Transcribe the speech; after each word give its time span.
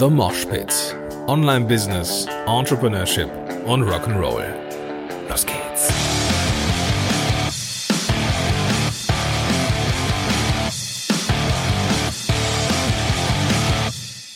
The 0.00 0.08
Mosh 0.08 0.46
Pit. 0.46 0.96
Online 1.26 1.66
Business, 1.66 2.24
Entrepreneurship 2.46 3.28
und 3.66 3.82
Rock'n'Roll. 3.82 4.46
Los 5.28 5.44
geht's. 5.44 5.92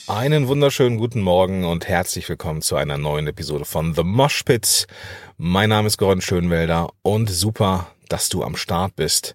Einen 0.07 0.49
wunderschönen 0.49 0.99
guten 0.99 1.23
Morgen 1.23 1.65
und 1.65 1.89
herzlich 1.89 2.29
willkommen 2.29 2.61
zu 2.61 2.77
einer 2.77 2.99
neuen 2.99 3.27
Episode 3.27 3.65
von 3.65 3.95
The 3.95 4.05
Mosh 4.05 4.43
Pit. 4.43 4.87
Mein 5.39 5.71
Name 5.71 5.87
ist 5.87 5.97
Gordon 5.97 6.21
Schönwelder 6.21 6.91
und 7.01 7.31
super, 7.31 7.87
dass 8.11 8.29
du 8.29 8.45
am 8.45 8.57
Start 8.57 8.97
bist. 8.97 9.35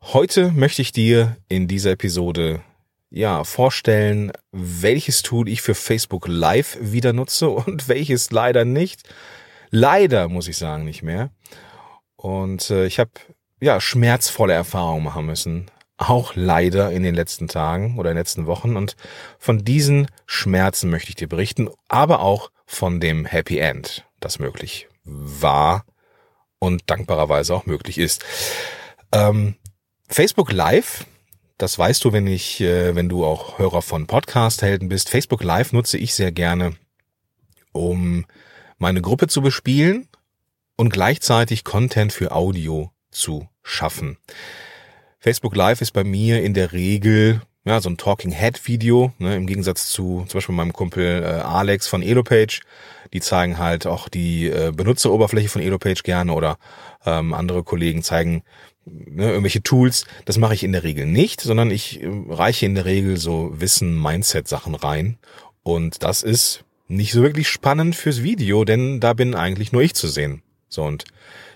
Heute 0.00 0.52
möchte 0.52 0.80
ich 0.80 0.92
dir 0.92 1.36
in 1.50 1.68
dieser 1.68 1.90
Episode 1.90 2.62
ja, 3.10 3.42
vorstellen, 3.44 4.32
welches 4.52 5.22
Tool 5.22 5.48
ich 5.48 5.62
für 5.62 5.74
Facebook 5.74 6.28
Live 6.28 6.78
wieder 6.80 7.12
nutze 7.12 7.50
und 7.50 7.88
welches 7.88 8.30
leider 8.30 8.64
nicht. 8.64 9.02
Leider 9.70 10.28
muss 10.28 10.48
ich 10.48 10.56
sagen, 10.56 10.84
nicht 10.84 11.02
mehr. 11.02 11.30
Und 12.16 12.70
äh, 12.70 12.86
ich 12.86 12.98
habe 12.98 13.10
ja 13.60 13.80
schmerzvolle 13.80 14.54
Erfahrungen 14.54 15.04
machen 15.04 15.26
müssen, 15.26 15.70
auch 15.96 16.34
leider 16.34 16.90
in 16.90 17.02
den 17.02 17.14
letzten 17.14 17.46
Tagen 17.46 17.98
oder 17.98 18.10
in 18.10 18.14
den 18.14 18.20
letzten 18.20 18.46
Wochen. 18.46 18.76
Und 18.76 18.96
von 19.38 19.64
diesen 19.64 20.08
Schmerzen 20.26 20.90
möchte 20.90 21.10
ich 21.10 21.14
dir 21.14 21.28
berichten, 21.28 21.68
aber 21.88 22.20
auch 22.20 22.50
von 22.64 23.00
dem 23.00 23.26
Happy 23.26 23.58
End, 23.58 24.06
das 24.20 24.38
möglich 24.38 24.88
war 25.04 25.84
und 26.58 26.88
dankbarerweise 26.88 27.54
auch 27.54 27.66
möglich 27.66 27.98
ist. 27.98 28.24
Ähm, 29.12 29.56
Facebook 30.08 30.52
Live 30.52 31.06
das 31.60 31.78
weißt 31.78 32.04
du, 32.04 32.12
wenn 32.12 32.26
ich, 32.26 32.60
äh, 32.62 32.94
wenn 32.94 33.08
du 33.08 33.24
auch 33.24 33.58
Hörer 33.58 33.82
von 33.82 34.06
Podcast-Helden 34.06 34.88
bist. 34.88 35.10
Facebook 35.10 35.42
Live 35.42 35.72
nutze 35.72 35.98
ich 35.98 36.14
sehr 36.14 36.32
gerne, 36.32 36.72
um 37.72 38.24
meine 38.78 39.02
Gruppe 39.02 39.26
zu 39.26 39.42
bespielen 39.42 40.08
und 40.76 40.90
gleichzeitig 40.90 41.62
Content 41.64 42.14
für 42.14 42.32
Audio 42.32 42.92
zu 43.10 43.46
schaffen. 43.62 44.16
Facebook 45.18 45.54
Live 45.54 45.82
ist 45.82 45.92
bei 45.92 46.02
mir 46.02 46.42
in 46.42 46.54
der 46.54 46.72
Regel 46.72 47.42
ja, 47.64 47.78
so 47.82 47.90
ein 47.90 47.98
Talking 47.98 48.32
Head 48.32 48.66
Video, 48.66 49.12
ne, 49.18 49.36
im 49.36 49.46
Gegensatz 49.46 49.90
zu 49.90 50.24
zum 50.26 50.38
Beispiel 50.38 50.54
meinem 50.54 50.72
Kumpel 50.72 51.22
äh, 51.22 51.26
Alex 51.26 51.88
von 51.88 52.02
Elopage. 52.02 52.62
Die 53.12 53.20
zeigen 53.20 53.58
halt 53.58 53.86
auch 53.86 54.08
die 54.08 54.46
äh, 54.46 54.72
Benutzeroberfläche 54.74 55.50
von 55.50 55.60
Elopage 55.60 56.02
gerne 56.02 56.32
oder 56.32 56.56
ähm, 57.04 57.34
andere 57.34 57.62
Kollegen 57.62 58.02
zeigen 58.02 58.44
ne, 58.84 59.28
irgendwelche 59.28 59.62
Tools, 59.62 60.04
das 60.24 60.38
mache 60.38 60.54
ich 60.54 60.64
in 60.64 60.72
der 60.72 60.82
Regel 60.82 61.06
nicht, 61.06 61.40
sondern 61.40 61.70
ich 61.70 62.02
äh, 62.02 62.08
reiche 62.28 62.66
in 62.66 62.74
der 62.74 62.84
Regel 62.84 63.16
so 63.16 63.52
Wissen, 63.54 64.00
Mindset-Sachen 64.00 64.74
rein. 64.74 65.18
Und 65.62 66.02
das 66.02 66.22
ist 66.22 66.64
nicht 66.88 67.12
so 67.12 67.22
wirklich 67.22 67.48
spannend 67.48 67.94
fürs 67.94 68.22
Video, 68.22 68.64
denn 68.64 69.00
da 69.00 69.12
bin 69.12 69.34
eigentlich 69.34 69.72
nur 69.72 69.82
ich 69.82 69.94
zu 69.94 70.08
sehen. 70.08 70.42
So 70.68 70.82
und 70.82 71.04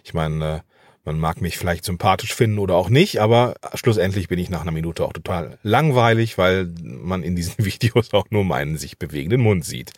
ich 0.02 0.14
meine, 0.14 0.56
äh, 0.56 0.60
man 1.04 1.18
mag 1.18 1.42
mich 1.42 1.58
vielleicht 1.58 1.84
sympathisch 1.84 2.34
finden 2.34 2.58
oder 2.58 2.76
auch 2.76 2.88
nicht, 2.88 3.20
aber 3.20 3.56
schlussendlich 3.74 4.28
bin 4.28 4.38
ich 4.38 4.48
nach 4.48 4.62
einer 4.62 4.70
Minute 4.70 5.04
auch 5.04 5.12
total 5.12 5.58
langweilig, 5.62 6.38
weil 6.38 6.72
man 6.82 7.22
in 7.22 7.36
diesen 7.36 7.54
Videos 7.64 8.12
auch 8.14 8.26
nur 8.30 8.44
meinen 8.44 8.78
sich 8.78 8.98
bewegenden 8.98 9.42
Mund 9.42 9.64
sieht. 9.64 9.92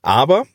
Aber 0.00 0.46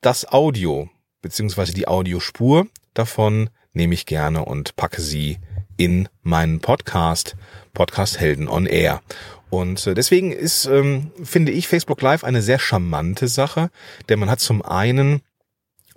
das 0.00 0.30
Audio 0.30 0.88
beziehungsweise 1.20 1.72
die 1.72 1.88
Audiospur 1.88 2.66
davon 2.94 3.50
nehme 3.78 3.94
ich 3.94 4.04
gerne 4.04 4.44
und 4.44 4.76
packe 4.76 5.00
sie 5.00 5.38
in 5.78 6.08
meinen 6.22 6.60
Podcast, 6.60 7.36
Podcast 7.72 8.20
Helden 8.20 8.48
on 8.48 8.66
Air. 8.66 9.00
Und 9.48 9.86
äh, 9.86 9.94
deswegen 9.94 10.32
ist, 10.32 10.66
ähm, 10.66 11.12
finde 11.22 11.52
ich, 11.52 11.68
Facebook 11.68 12.02
Live 12.02 12.24
eine 12.24 12.42
sehr 12.42 12.58
charmante 12.58 13.28
Sache, 13.28 13.70
denn 14.08 14.18
man 14.18 14.28
hat 14.30 14.40
zum 14.40 14.62
einen 14.62 15.22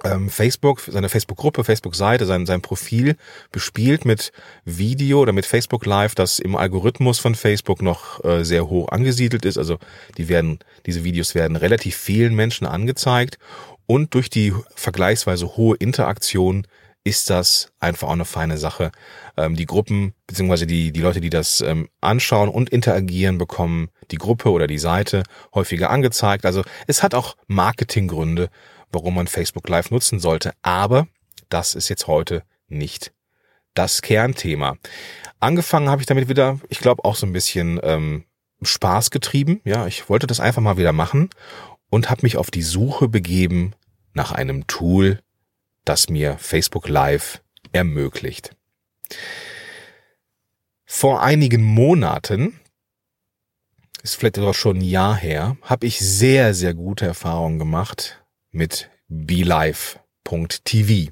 ähm, 0.03 0.29
Facebook, 0.29 0.81
seine 0.87 1.09
Facebook-Gruppe, 1.09 1.63
Facebook-Seite, 1.63 2.25
sein, 2.25 2.45
sein 2.45 2.61
Profil 2.61 3.17
bespielt 3.52 4.05
mit 4.05 4.31
Video 4.64 5.20
oder 5.20 5.33
mit 5.33 5.45
Facebook 5.45 5.86
Live, 5.86 6.15
das 6.15 6.39
im 6.39 6.55
Algorithmus 6.55 7.20
von 7.20 7.36
Facebook 7.36 7.81
noch 7.81 8.23
äh, 8.23 8.45
sehr 8.45 8.70
hoch 8.70 8.89
angesiedelt 8.89 9.43
ist. 9.43 9.58
Also 9.58 9.80
die 10.17 10.30
werden, 10.30 10.59
diese 10.86 11.03
Videos 11.03 11.36
werden 11.36 11.58
relativ 11.58 11.97
vielen 11.97 12.36
Menschen 12.36 12.67
angezeigt 12.67 13.37
und 13.87 14.14
durch 14.14 14.30
die 14.30 14.53
vergleichsweise 14.75 15.58
hohe 15.58 15.75
Interaktion 15.75 16.65
ist 17.04 17.30
das 17.30 17.72
einfach 17.80 18.08
auch 18.08 18.14
eine 18.14 18.26
feine 18.26 18.58
Sache. 18.58 18.92
Ähm, 19.38 19.56
die 19.56 19.66
Gruppen 19.66 20.14
beziehungsweise 20.28 20.67
die, 20.67 20.92
die 20.92 21.02
Leute, 21.02 21.22
die 21.22 21.30
das 21.30 21.62
ähm, 21.62 21.89
anschauen 22.00 22.50
und 22.50 22.70
interagieren, 22.70 23.38
bekommen 23.38 23.89
die 24.12 24.17
Gruppe 24.17 24.52
oder 24.52 24.67
die 24.67 24.78
Seite 24.78 25.23
häufiger 25.54 25.89
angezeigt. 25.89 26.45
Also 26.45 26.64
es 26.88 27.02
hat 27.02 27.16
auch 27.16 27.36
Marketinggründe, 27.48 28.50
warum 28.92 29.16
man 29.16 29.28
Facebook 29.28 29.67
Live 29.67 29.89
nutzen 29.89 30.20
sollte. 30.20 30.52
Aber 30.62 31.08
das 31.50 31.76
ist 31.76 31.89
jetzt 31.89 32.08
heute 32.08 32.44
nicht 32.67 33.12
das 33.73 34.02
Kernthema. 34.02 34.76
Angefangen 35.39 35.89
habe 35.89 36.02
ich 36.02 36.06
damit 36.06 36.30
wieder, 36.30 36.60
ich 36.70 36.80
glaube, 36.80 37.04
auch 37.06 37.16
so 37.16 37.26
ein 37.26 37.33
bisschen 37.33 37.80
ähm, 37.83 38.26
Spaß 38.62 39.10
getrieben. 39.10 39.62
Ja, 39.64 39.88
ich 39.88 40.08
wollte 40.10 40.28
das 40.28 40.39
einfach 40.39 40.62
mal 40.62 40.78
wieder 40.78 40.94
machen 40.94 41.30
und 41.89 42.10
habe 42.10 42.22
mich 42.23 42.38
auf 42.38 42.52
die 42.52 42.62
Suche 42.62 43.08
begeben 43.08 43.73
nach 44.14 44.32
einem 44.32 44.68
Tool, 44.68 45.20
das 45.86 46.09
mir 46.09 46.37
Facebook 46.37 46.87
Live 46.87 47.42
ermöglicht. 47.71 48.55
Vor 50.86 51.21
einigen 51.21 51.64
Monaten, 51.64 52.59
ist 54.03 54.15
vielleicht 54.15 54.39
auch 54.39 54.53
schon 54.53 54.77
ein 54.77 54.83
Jahr 54.83 55.15
her, 55.15 55.58
habe 55.61 55.86
ich 55.86 55.99
sehr, 55.99 56.53
sehr 56.53 56.73
gute 56.73 57.05
Erfahrungen 57.05 57.59
gemacht 57.59 58.23
mit 58.52 58.89
BeLive.tv. 59.08 61.11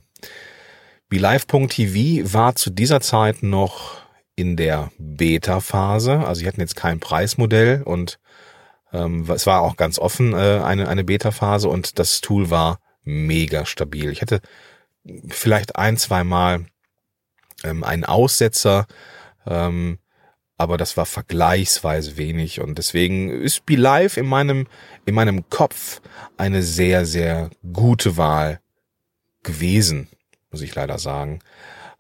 BeLive.tv 1.09 2.33
war 2.33 2.55
zu 2.55 2.69
dieser 2.69 3.01
Zeit 3.01 3.43
noch 3.43 3.99
in 4.35 4.55
der 4.55 4.91
Beta-Phase, 4.97 6.19
also 6.19 6.39
sie 6.39 6.47
hatten 6.47 6.61
jetzt 6.61 6.75
kein 6.75 6.99
Preismodell 6.99 7.83
und 7.83 8.19
ähm, 8.93 9.29
es 9.29 9.45
war 9.45 9.61
auch 9.61 9.75
ganz 9.75 9.99
offen 9.99 10.33
äh, 10.33 10.61
eine, 10.63 10.87
eine 10.87 11.03
Beta-Phase 11.03 11.67
und 11.67 11.99
das 11.99 12.21
Tool 12.21 12.49
war 12.49 12.79
mega 13.09 13.65
stabil. 13.65 14.11
Ich 14.11 14.21
hatte 14.21 14.41
vielleicht 15.27 15.75
ein, 15.75 15.97
zwei 15.97 16.23
Mal 16.23 16.65
ähm, 17.63 17.83
einen 17.83 18.05
Aussetzer, 18.05 18.87
ähm, 19.45 19.99
aber 20.57 20.77
das 20.77 20.97
war 20.97 21.05
vergleichsweise 21.05 22.17
wenig 22.17 22.59
und 22.59 22.77
deswegen 22.77 23.29
ist 23.29 23.65
Be 23.65 23.75
Live 23.75 24.17
in 24.17 24.25
meinem 24.25 24.67
in 25.05 25.15
meinem 25.15 25.49
Kopf 25.49 26.01
eine 26.37 26.63
sehr 26.63 27.05
sehr 27.05 27.49
gute 27.73 28.17
Wahl 28.17 28.59
gewesen, 29.43 30.09
muss 30.51 30.61
ich 30.61 30.75
leider 30.75 30.99
sagen. 30.99 31.39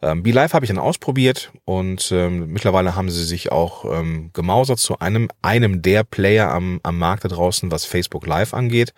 Ähm, 0.01 0.23
Be 0.23 0.31
Live 0.31 0.53
habe 0.53 0.65
ich 0.65 0.69
dann 0.69 0.77
ausprobiert 0.77 1.51
und 1.63 2.11
ähm, 2.11 2.51
mittlerweile 2.51 2.95
haben 2.95 3.09
sie 3.09 3.25
sich 3.25 3.51
auch 3.51 3.85
ähm, 3.85 4.31
gemausert 4.33 4.79
zu 4.79 4.99
einem 4.99 5.29
einem 5.41 5.81
der 5.81 6.03
Player 6.03 6.51
am 6.51 6.81
am 6.83 6.97
Markt 6.97 7.23
da 7.23 7.29
draußen, 7.29 7.71
was 7.71 7.85
Facebook 7.85 8.27
Live 8.27 8.53
angeht 8.53 8.93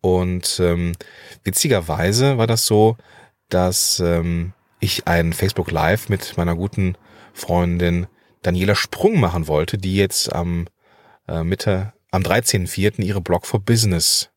und 0.00 0.60
ähm, 0.60 0.92
witzigerweise 1.44 2.38
war 2.38 2.46
das 2.46 2.66
so, 2.66 2.96
dass 3.48 4.00
ähm, 4.00 4.52
ich 4.80 5.06
ein 5.06 5.32
Facebook 5.32 5.70
Live 5.70 6.08
mit 6.08 6.36
meiner 6.36 6.56
guten 6.56 6.96
Freundin 7.34 8.06
Daniela 8.42 8.74
Sprung 8.74 9.20
machen 9.20 9.46
wollte, 9.46 9.76
die 9.76 9.96
jetzt 9.96 10.32
am 10.32 10.66
äh, 11.28 11.44
Mitte, 11.44 11.92
am 12.10 12.22
13.04. 12.22 13.02
ihre 13.02 13.20
Blog 13.20 13.46
for 13.46 13.60
Business 13.60 14.30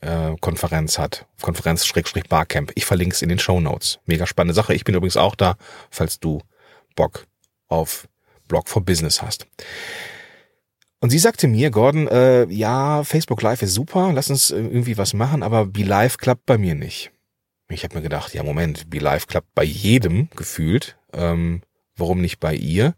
äh, 0.00 0.34
Konferenz 0.40 0.98
hat. 0.98 1.26
Konferenz 1.40 1.86
Schrägstrich 1.86 2.24
Barcamp. 2.24 2.72
Ich 2.74 2.84
verlinke 2.84 3.14
es 3.14 3.22
in 3.22 3.28
den 3.28 3.38
Show 3.38 3.60
Notes. 3.60 4.00
Mega 4.06 4.26
spannende 4.26 4.54
Sache. 4.54 4.74
Ich 4.74 4.84
bin 4.84 4.94
übrigens 4.94 5.16
auch 5.16 5.36
da, 5.36 5.56
falls 5.90 6.18
du 6.18 6.42
Bock 6.96 7.26
auf 7.68 8.08
Blog 8.48 8.68
for 8.68 8.84
Business 8.84 9.22
hast. 9.22 9.46
Und 11.04 11.10
sie 11.10 11.18
sagte 11.18 11.48
mir, 11.48 11.70
Gordon, 11.70 12.08
äh, 12.08 12.46
ja, 12.46 13.04
Facebook 13.04 13.42
Live 13.42 13.60
ist 13.60 13.74
super, 13.74 14.10
lass 14.14 14.30
uns 14.30 14.50
äh, 14.50 14.56
irgendwie 14.56 14.96
was 14.96 15.12
machen, 15.12 15.42
aber 15.42 15.66
Be 15.66 15.82
Live 15.82 16.16
klappt 16.16 16.46
bei 16.46 16.56
mir 16.56 16.74
nicht. 16.74 17.12
Ich 17.68 17.84
habe 17.84 17.94
mir 17.94 18.00
gedacht, 18.00 18.32
ja 18.32 18.42
Moment, 18.42 18.88
Be 18.88 19.00
Live 19.00 19.26
klappt 19.26 19.54
bei 19.54 19.64
jedem 19.64 20.30
gefühlt. 20.34 20.96
Ähm, 21.12 21.60
warum 21.94 22.22
nicht 22.22 22.40
bei 22.40 22.54
ihr? 22.54 22.94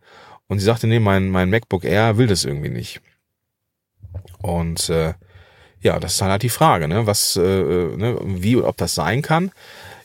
Und 0.46 0.60
sie 0.60 0.66
sagte, 0.66 0.86
nee, 0.86 1.00
mein, 1.00 1.30
mein 1.30 1.50
MacBook 1.50 1.82
Air 1.82 2.16
will 2.16 2.28
das 2.28 2.44
irgendwie 2.44 2.68
nicht. 2.68 3.00
Und 4.40 4.88
äh, 4.88 5.14
ja, 5.80 5.98
das 5.98 6.14
ist 6.14 6.22
halt 6.22 6.44
die 6.44 6.48
Frage, 6.48 6.86
ne? 6.86 7.08
Was, 7.08 7.34
äh, 7.34 7.42
äh, 7.42 7.96
ne, 7.96 8.20
wie 8.22 8.54
und 8.54 8.66
ob 8.66 8.76
das 8.76 8.94
sein 8.94 9.20
kann. 9.20 9.50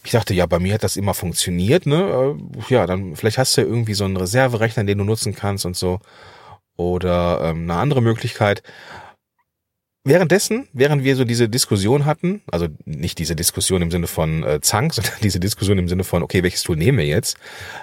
Ich 0.03 0.09
dachte, 0.09 0.33
ja, 0.33 0.47
bei 0.47 0.57
mir 0.57 0.73
hat 0.73 0.83
das 0.83 0.97
immer 0.97 1.13
funktioniert, 1.13 1.85
ne? 1.85 2.35
Äh, 2.67 2.73
ja, 2.73 2.87
dann 2.87 3.15
vielleicht 3.15 3.37
hast 3.37 3.55
du 3.57 3.61
ja 3.61 3.67
irgendwie 3.67 3.93
so 3.93 4.05
einen 4.05 4.17
Reserverechner, 4.17 4.85
den 4.85 4.97
du 4.97 5.03
nutzen 5.03 5.35
kannst 5.35 5.67
und 5.67 5.77
so 5.77 5.99
oder 6.89 7.41
ähm, 7.43 7.63
eine 7.63 7.75
andere 7.75 8.01
Möglichkeit. 8.01 8.63
Währenddessen, 10.03 10.67
während 10.73 11.03
wir 11.03 11.15
so 11.15 11.25
diese 11.25 11.47
Diskussion 11.47 12.05
hatten, 12.05 12.41
also 12.51 12.67
nicht 12.85 13.19
diese 13.19 13.35
Diskussion 13.35 13.83
im 13.83 13.91
Sinne 13.91 14.07
von 14.07 14.43
äh, 14.43 14.59
Zank, 14.61 14.93
sondern 14.95 15.13
diese 15.21 15.39
Diskussion 15.39 15.77
im 15.77 15.87
Sinne 15.87 16.03
von, 16.03 16.23
okay, 16.23 16.43
welches 16.43 16.63
Tool 16.63 16.75
nehmen 16.75 16.97
wir 16.97 17.05
jetzt, 17.05 17.37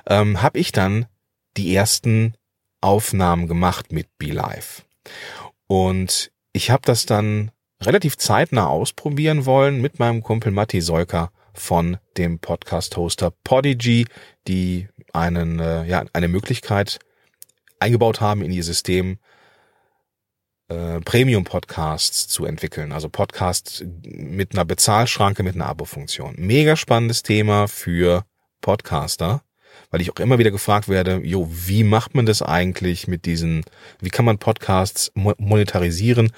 ähm, 0.07 0.43
habe 0.43 0.59
ich 0.59 0.73
dann 0.73 1.07
die 1.57 1.75
ersten 1.75 2.35
Aufnahmen 2.81 3.47
gemacht 3.47 3.93
mit 3.93 4.07
BeLive. 4.19 4.83
Und 5.67 6.31
ich 6.53 6.71
habe 6.71 6.83
das 6.85 7.07
dann 7.07 7.51
relativ 7.83 8.17
zeitnah 8.17 8.67
ausprobieren 8.67 9.47
wollen 9.47 9.81
mit 9.81 9.99
meinem 9.99 10.23
Kumpel 10.23 10.51
Matti 10.51 10.81
Seuker 10.81 11.31
von 11.55 11.99
dem 12.17 12.39
Podcast-Hoster 12.39 13.33
Podigy, 13.45 14.07
die 14.47 14.89
einen, 15.13 15.61
äh, 15.61 15.85
ja, 15.85 16.05
eine 16.13 16.29
Möglichkeit 16.29 16.99
eingebaut 17.81 18.21
haben 18.21 18.43
in 18.43 18.51
ihr 18.51 18.65
System, 18.65 19.19
äh, 20.69 21.01
Premium-Podcasts 21.01 22.29
zu 22.29 22.45
entwickeln. 22.45 22.93
Also 22.93 23.09
Podcasts 23.09 23.85
mit 24.03 24.53
einer 24.53 24.65
Bezahlschranke, 24.65 25.43
mit 25.43 25.55
einer 25.55 25.67
Abo-Funktion. 25.67 26.35
Mega 26.37 26.77
spannendes 26.77 27.23
Thema 27.23 27.69
für 27.69 28.25
Podcaster, 28.61 29.43
weil 29.91 30.01
ich 30.01 30.11
auch 30.11 30.21
immer 30.21 30.39
wieder 30.39 30.51
gefragt 30.51 30.89
werde, 30.89 31.21
jo, 31.25 31.49
wie 31.51 31.85
macht 31.85 32.15
man 32.15 32.27
das 32.27 32.43
eigentlich 32.43 33.09
mit 33.09 33.25
diesen, 33.25 33.65
wie 34.01 34.11
kann 34.11 34.25
man 34.25 34.39
Podcasts 34.39 35.11
monetarisieren? 35.15 36.33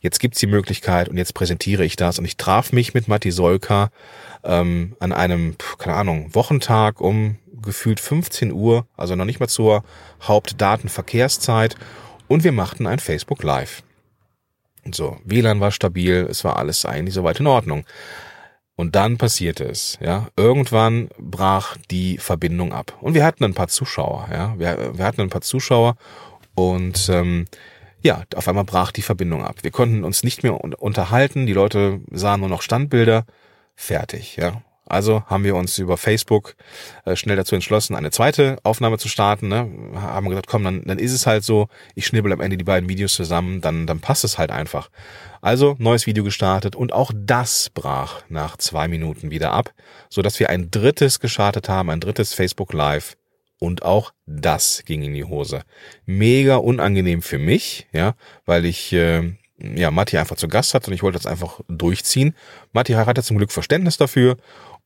Jetzt 0.00 0.20
gibt's 0.20 0.38
die 0.38 0.46
Möglichkeit 0.46 1.08
und 1.08 1.16
jetzt 1.16 1.34
präsentiere 1.34 1.84
ich 1.84 1.96
das. 1.96 2.18
Und 2.18 2.24
ich 2.24 2.36
traf 2.36 2.72
mich 2.72 2.94
mit 2.94 3.08
Matti 3.08 3.32
Solka 3.32 3.90
ähm, 4.44 4.96
an 5.00 5.12
einem, 5.12 5.56
keine 5.78 5.96
Ahnung, 5.96 6.34
Wochentag 6.34 7.00
um 7.00 7.36
gefühlt 7.62 8.00
15 8.00 8.52
Uhr, 8.52 8.86
also 8.96 9.14
noch 9.14 9.24
nicht 9.24 9.40
mal 9.40 9.48
zur 9.48 9.84
Hauptdatenverkehrszeit. 10.22 11.76
Und 12.28 12.44
wir 12.44 12.52
machten 12.52 12.86
ein 12.86 12.98
Facebook 12.98 13.42
Live. 13.42 13.82
So, 14.92 15.18
WLAN 15.24 15.60
war 15.60 15.70
stabil, 15.70 16.26
es 16.30 16.44
war 16.44 16.56
alles 16.56 16.84
eigentlich 16.84 17.14
soweit 17.14 17.40
in 17.40 17.46
Ordnung. 17.46 17.84
Und 18.76 18.94
dann 18.94 19.18
passierte 19.18 19.64
es, 19.64 19.98
ja. 20.00 20.28
Irgendwann 20.36 21.08
brach 21.18 21.76
die 21.90 22.16
Verbindung 22.18 22.72
ab. 22.72 22.96
Und 23.00 23.14
wir 23.14 23.24
hatten 23.24 23.44
ein 23.44 23.54
paar 23.54 23.68
Zuschauer, 23.68 24.28
ja. 24.30 24.54
Wir, 24.56 24.96
wir 24.96 25.04
hatten 25.04 25.20
ein 25.20 25.30
paar 25.30 25.40
Zuschauer 25.40 25.96
und 26.54 27.08
ähm, 27.08 27.46
ja, 28.02 28.22
auf 28.36 28.46
einmal 28.46 28.64
brach 28.64 28.92
die 28.92 29.02
Verbindung 29.02 29.44
ab. 29.44 29.56
Wir 29.62 29.72
konnten 29.72 30.04
uns 30.04 30.22
nicht 30.22 30.44
mehr 30.44 30.62
unterhalten, 30.62 31.46
die 31.46 31.52
Leute 31.52 32.00
sahen 32.12 32.40
nur 32.40 32.48
noch 32.48 32.62
Standbilder, 32.62 33.24
fertig, 33.74 34.36
ja. 34.36 34.62
Also 34.88 35.22
haben 35.26 35.44
wir 35.44 35.54
uns 35.54 35.78
über 35.78 35.96
Facebook 35.96 36.56
äh, 37.04 37.14
schnell 37.14 37.36
dazu 37.36 37.54
entschlossen, 37.54 37.94
eine 37.94 38.10
zweite 38.10 38.58
Aufnahme 38.62 38.98
zu 38.98 39.08
starten. 39.08 39.48
Ne? 39.48 39.70
Haben 39.94 40.28
gesagt, 40.28 40.46
komm, 40.46 40.64
dann, 40.64 40.82
dann 40.84 40.98
ist 40.98 41.12
es 41.12 41.26
halt 41.26 41.44
so, 41.44 41.68
ich 41.94 42.06
schnibbel 42.06 42.32
am 42.32 42.40
Ende 42.40 42.56
die 42.56 42.64
beiden 42.64 42.88
Videos 42.88 43.14
zusammen, 43.14 43.60
dann, 43.60 43.86
dann 43.86 44.00
passt 44.00 44.24
es 44.24 44.38
halt 44.38 44.50
einfach. 44.50 44.88
Also 45.40 45.76
neues 45.78 46.06
Video 46.06 46.24
gestartet 46.24 46.74
und 46.74 46.92
auch 46.92 47.12
das 47.14 47.70
brach 47.70 48.22
nach 48.28 48.56
zwei 48.56 48.88
Minuten 48.88 49.30
wieder 49.30 49.52
ab, 49.52 49.72
so 50.08 50.22
dass 50.22 50.40
wir 50.40 50.50
ein 50.50 50.70
drittes 50.70 51.20
gestartet 51.20 51.68
haben, 51.68 51.90
ein 51.90 52.00
drittes 52.00 52.34
Facebook 52.34 52.72
Live 52.72 53.16
und 53.58 53.82
auch 53.82 54.12
das 54.26 54.82
ging 54.84 55.02
in 55.02 55.14
die 55.14 55.24
Hose. 55.24 55.62
Mega 56.06 56.56
unangenehm 56.56 57.22
für 57.22 57.38
mich, 57.38 57.86
ja, 57.92 58.14
weil 58.46 58.64
ich 58.64 58.92
äh, 58.92 59.34
ja 59.58 59.90
Matti 59.90 60.16
einfach 60.18 60.36
zu 60.36 60.48
Gast 60.48 60.74
hatte 60.74 60.88
und 60.88 60.94
ich 60.94 61.02
wollte 61.02 61.18
das 61.18 61.26
einfach 61.26 61.60
durchziehen. 61.68 62.34
Matti 62.72 62.92
hatte 62.92 63.22
zum 63.22 63.36
Glück 63.36 63.52
Verständnis 63.52 63.96
dafür 63.96 64.36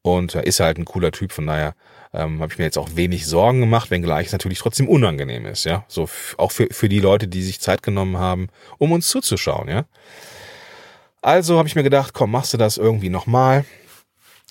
und 0.02 0.34
äh, 0.34 0.44
ist 0.44 0.60
halt 0.60 0.78
ein 0.78 0.84
cooler 0.84 1.12
Typ, 1.12 1.32
von 1.32 1.46
daher 1.46 1.74
ähm, 2.12 2.40
habe 2.40 2.52
ich 2.52 2.58
mir 2.58 2.64
jetzt 2.64 2.78
auch 2.78 2.90
wenig 2.94 3.26
Sorgen 3.26 3.60
gemacht, 3.60 3.90
wenngleich 3.90 4.26
es 4.26 4.32
natürlich 4.32 4.58
trotzdem 4.58 4.88
unangenehm 4.88 5.46
ist, 5.46 5.64
ja. 5.64 5.84
So 5.88 6.08
auch 6.36 6.52
für, 6.52 6.68
für 6.70 6.88
die 6.88 7.00
Leute, 7.00 7.28
die 7.28 7.42
sich 7.42 7.60
Zeit 7.60 7.82
genommen 7.82 8.18
haben, 8.18 8.48
um 8.78 8.92
uns 8.92 9.08
zuzuschauen, 9.08 9.68
ja. 9.68 9.84
Also 11.22 11.56
habe 11.56 11.68
ich 11.68 11.76
mir 11.76 11.84
gedacht, 11.84 12.14
komm, 12.14 12.32
machst 12.32 12.52
du 12.52 12.58
das 12.58 12.76
irgendwie 12.76 13.08
nochmal. 13.08 13.64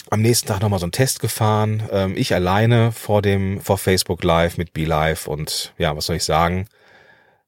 Am 0.10 0.22
nächsten 0.22 0.48
Tag 0.48 0.62
nochmal 0.62 0.80
so 0.80 0.86
einen 0.86 0.94
Test 0.94 1.20
gefahren. 1.20 1.84
Ähm, 1.92 2.14
ich 2.16 2.34
alleine 2.34 2.92
vor 2.94 3.22
dem, 3.22 3.60
vor 3.60 3.78
Facebook 3.78 4.24
Live 4.24 4.58
mit 4.58 4.74
BeLive 4.74 5.30
und 5.30 5.74
ja, 5.78 5.96
was 5.96 6.06
soll 6.06 6.16
ich 6.16 6.24
sagen? 6.24 6.68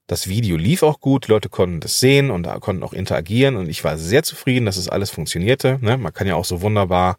Das 0.08 0.28
Video 0.28 0.58
lief 0.58 0.84
auch 0.84 1.00
gut, 1.00 1.30
Leute 1.30 1.48
konnten 1.48 1.80
das 1.80 2.02
sehen 2.02 2.30
und 2.30 2.46
konnten 2.60 2.84
auch 2.84 2.92
interagieren 2.92 3.56
und 3.56 3.70
ich 3.70 3.84
war 3.86 3.98
sehr 3.98 4.22
zufrieden, 4.24 4.66
dass 4.66 4.76
es 4.76 4.90
alles 4.90 5.10
funktionierte. 5.10 5.80
Ne? 5.82 5.98
Man 5.98 6.14
kann 6.14 6.28
ja 6.28 6.36
auch 6.36 6.46
so 6.46 6.62
wunderbar 6.62 7.16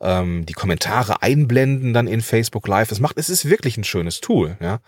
ähm, 0.00 0.46
die 0.46 0.52
Kommentare 0.52 1.22
einblenden 1.22 1.92
dann 1.92 2.06
in 2.06 2.20
Facebook 2.20 2.66
Live. 2.66 2.88
Das 2.88 3.00
macht, 3.00 3.18
es 3.18 3.30
ist 3.30 3.48
wirklich 3.48 3.76
ein 3.76 3.84
schönes 3.84 4.20
Tool, 4.20 4.56
ja. 4.60 4.80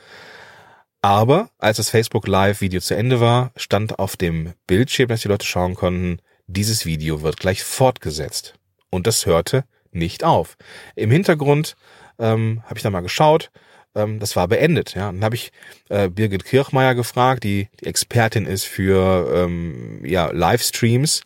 Aber 1.02 1.50
als 1.58 1.78
das 1.78 1.90
Facebook 1.90 2.28
Live 2.28 2.60
Video 2.60 2.80
zu 2.80 2.94
Ende 2.94 3.20
war, 3.20 3.50
stand 3.56 3.98
auf 3.98 4.16
dem 4.16 4.52
Bildschirm, 4.68 5.08
dass 5.08 5.22
die 5.22 5.28
Leute 5.28 5.46
schauen 5.46 5.74
konnten, 5.74 6.20
dieses 6.46 6.86
Video 6.86 7.22
wird 7.22 7.38
gleich 7.38 7.64
fortgesetzt. 7.64 8.54
Und 8.88 9.06
das 9.06 9.26
hörte 9.26 9.64
nicht 9.90 10.22
auf. 10.22 10.56
Im 10.94 11.10
Hintergrund 11.10 11.76
ähm, 12.18 12.62
habe 12.66 12.76
ich 12.76 12.82
da 12.82 12.90
mal 12.90 13.00
geschaut, 13.00 13.50
ähm, 13.94 14.18
das 14.20 14.36
war 14.36 14.48
beendet. 14.48 14.94
Ja, 14.94 15.10
dann 15.10 15.24
habe 15.24 15.34
ich 15.34 15.50
äh, 15.88 16.08
Birgit 16.08 16.44
Kirchmeier 16.44 16.94
gefragt, 16.94 17.44
die, 17.44 17.68
die 17.80 17.86
Expertin 17.86 18.46
ist 18.46 18.64
für 18.64 19.30
ähm, 19.34 20.04
ja 20.04 20.30
Livestreams 20.30 21.22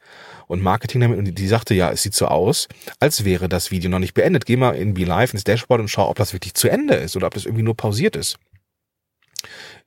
und 0.47 0.63
Marketing 0.63 1.01
damit 1.01 1.19
und 1.19 1.35
die 1.35 1.49
sagte, 1.49 1.75
ja, 1.75 1.91
es 1.91 2.03
sieht 2.03 2.15
so 2.15 2.27
aus, 2.27 2.69
als 3.01 3.25
wäre 3.25 3.49
das 3.49 3.71
Video 3.71 3.91
noch 3.91 3.99
nicht 3.99 4.15
beendet. 4.15 4.47
Geh 4.47 4.57
mal 4.57 4.77
in 4.77 4.95
Be 4.95 5.05
Live 5.05 5.33
ins 5.33 5.45
Dashboard 5.45 5.81
und 5.81 5.89
schau, 5.89 6.09
ob 6.09 6.17
das 6.17 6.33
wirklich 6.33 6.55
zu 6.55 6.69
Ende 6.69 6.95
ist 6.95 7.17
oder 7.17 7.27
ob 7.27 7.35
das 7.35 7.45
irgendwie 7.45 7.63
nur 7.65 7.77
pausiert 7.77 8.17
ist. 8.17 8.39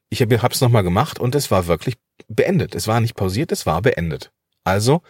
Ich 0.09 0.21
habe 0.21 0.35
es 0.35 0.61
nochmal 0.61 0.83
gemacht 0.83 1.19
und 1.19 1.35
es 1.35 1.51
war 1.51 1.67
wirklich 1.67 1.95
beendet. 2.27 2.75
Es 2.75 2.87
war 2.87 2.99
nicht 2.99 3.15
pausiert, 3.15 3.51
es 3.51 3.65
war 3.65 3.81
beendet. 3.81 4.31
Also, 4.63 5.01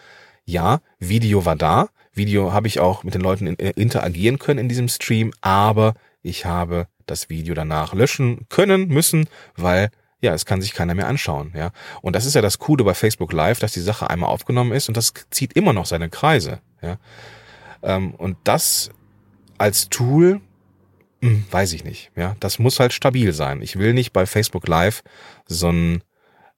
ja, 0.44 0.80
Video 0.98 1.44
war 1.44 1.56
da. 1.56 1.88
Video 2.12 2.52
habe 2.52 2.66
ich 2.66 2.80
auch 2.80 3.04
mit 3.04 3.14
den 3.14 3.22
Leuten 3.22 3.46
äh, 3.58 3.72
interagieren 3.76 4.38
können 4.38 4.58
in 4.58 4.68
diesem 4.68 4.88
Stream, 4.88 5.32
aber 5.40 5.94
ich 6.22 6.44
habe 6.44 6.86
das 7.06 7.28
Video 7.28 7.54
danach 7.54 7.94
löschen 7.94 8.46
können, 8.48 8.88
müssen, 8.88 9.28
weil 9.56 9.90
ja, 10.20 10.34
es 10.34 10.44
kann 10.44 10.60
sich 10.60 10.74
keiner 10.74 10.94
mehr 10.94 11.08
anschauen, 11.08 11.52
ja. 11.54 11.70
Und 12.02 12.14
das 12.14 12.26
ist 12.26 12.34
ja 12.34 12.42
das 12.42 12.58
Coole 12.58 12.84
bei 12.84 12.94
Facebook 12.94 13.32
Live, 13.32 13.58
dass 13.58 13.72
die 13.72 13.80
Sache 13.80 14.10
einmal 14.10 14.30
aufgenommen 14.30 14.72
ist 14.72 14.88
und 14.88 14.96
das 14.96 15.12
zieht 15.30 15.54
immer 15.54 15.72
noch 15.72 15.86
seine 15.86 16.10
Kreise, 16.10 16.60
ja. 16.82 16.98
Ähm, 17.82 18.14
und 18.14 18.36
das 18.44 18.90
als 19.58 19.88
Tool, 19.88 20.40
hm, 21.22 21.44
weiß 21.50 21.72
ich 21.72 21.84
nicht, 21.84 22.10
ja. 22.16 22.36
Das 22.40 22.58
muss 22.58 22.80
halt 22.80 22.92
stabil 22.92 23.32
sein. 23.32 23.62
Ich 23.62 23.78
will 23.78 23.94
nicht 23.94 24.12
bei 24.12 24.26
Facebook 24.26 24.68
Live 24.68 25.02
so 25.46 25.70
ein, 25.70 26.02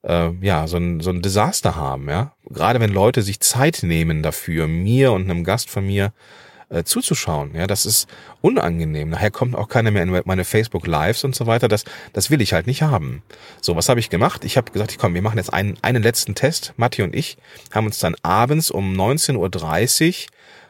äh, 0.03 0.31
ja, 0.41 0.67
so 0.67 0.79
ein, 0.79 1.00
so 1.00 1.11
ein 1.11 1.23
Desaster 1.23 1.76
haben, 1.76 2.08
ja. 2.08 2.35
Gerade 2.49 2.81
wenn 2.81 2.93
Leute 2.93 3.23
sich 3.23 3.41
Zeit 3.41 3.81
nehmen 3.82 4.23
dafür, 4.23 4.67
mir 4.67 5.12
und 5.12 5.31
einem 5.31 5.44
Gast 5.44 5.70
von 5.70 5.87
mir 5.87 6.12
äh, 6.73 6.85
zuzuschauen. 6.85 7.55
Ja, 7.55 7.67
das 7.67 7.87
ist 7.87 8.09
unangenehm. 8.41 9.11
Nachher 9.11 9.31
kommt 9.31 9.55
auch 9.55 9.69
keiner 9.69 9.91
mehr 9.91 10.03
in 10.03 10.23
meine 10.25 10.45
Facebook 10.45 10.87
Lives 10.87 11.23
und 11.23 11.35
so 11.35 11.47
weiter. 11.47 11.69
Das, 11.69 11.85
das 12.13 12.31
will 12.31 12.41
ich 12.41 12.53
halt 12.53 12.67
nicht 12.67 12.83
haben. 12.83 13.23
So, 13.61 13.77
was 13.77 13.89
habe 13.89 14.01
ich 14.01 14.11
gemacht? 14.11 14.45
Ich 14.45 14.57
habe 14.57 14.73
gesagt, 14.73 14.97
komm, 14.99 15.15
wir 15.15 15.23
machen 15.23 15.39
jetzt 15.39 15.53
einen, 15.53 15.77
einen 15.83 16.03
letzten 16.03 16.35
Test. 16.35 16.73
Matti 16.77 17.03
und 17.03 17.15
ich 17.15 17.37
haben 17.73 17.87
uns 17.87 17.99
dann 17.99 18.17
abends 18.23 18.71
um 18.71 18.93
19.30 18.95 20.08
Uhr 20.08 20.15